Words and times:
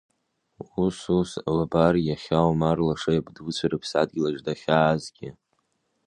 Ус-ус, 0.83 1.31
абар, 1.51 1.95
иахьа 2.01 2.39
Омар 2.51 2.79
лаша 2.87 3.11
иабдуцәа 3.13 3.67
рыԥсадгьылаҿ 3.71 4.37
дахьаазгьы! 4.45 5.29